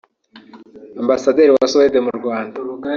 [1.01, 2.59] Ambasaderi wa Suède mu Rwanda